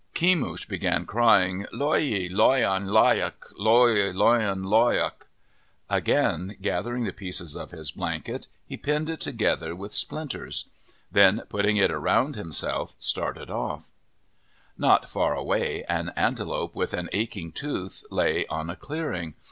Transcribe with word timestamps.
Kemush 0.15 0.67
began 0.67 1.05
crying," 1.05 1.67
Lo 1.71 1.93
i 1.93 2.27
loyan 2.27 2.87
loyak. 2.87 3.45
Lo 3.55 3.85
loyan 4.11 4.63
loyak" 4.63 5.27
Again 5.91 6.57
gathering 6.59 7.03
the 7.03 7.13
pieces 7.13 7.55
of 7.55 7.69
his 7.69 7.91
blanket, 7.91 8.47
he 8.65 8.77
pinned 8.77 9.11
it 9.11 9.19
together 9.21 9.75
with 9.75 9.93
splinters. 9.93 10.65
Then 11.11 11.43
putting 11.49 11.77
it 11.77 11.91
around 11.91 12.35
himself, 12.35 12.95
started 12.97 13.51
off. 13.51 13.91
28 14.75 14.75
OF 14.75 14.75
THE 14.75 14.81
PACIFIC 14.81 14.81
NORTHWEST 14.81 15.03
Not 15.03 15.09
far 15.21 15.35
away 15.35 15.83
an 15.83 16.09
antelope 16.15 16.73
with 16.73 16.95
an 16.95 17.07
aching 17.13 17.51
tooth 17.51 18.03
lay 18.09 18.47
on 18.47 18.71
a 18.71 18.75
clearing. 18.75 19.35